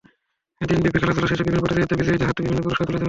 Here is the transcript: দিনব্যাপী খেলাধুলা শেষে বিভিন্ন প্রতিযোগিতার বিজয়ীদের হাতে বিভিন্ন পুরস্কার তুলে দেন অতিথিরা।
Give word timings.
দিনব্যাপী 0.69 0.97
খেলাধুলা 1.01 1.27
শেষে 1.31 1.43
বিভিন্ন 1.45 1.61
প্রতিযোগিতার 1.63 1.99
বিজয়ীদের 1.99 2.29
হাতে 2.29 2.41
বিভিন্ন 2.45 2.59
পুরস্কার 2.65 2.85
তুলে 2.87 2.91
দেন 2.91 2.91
অতিথিরা। 2.97 2.99